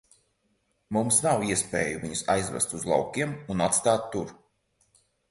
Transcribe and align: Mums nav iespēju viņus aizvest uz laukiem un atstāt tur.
Mums 0.95 1.17
nav 1.25 1.43
iespēju 1.49 1.99
viņus 2.05 2.23
aizvest 2.35 2.73
uz 2.77 2.87
laukiem 2.93 3.35
un 3.57 3.61
atstāt 3.67 4.07
tur. 4.15 4.33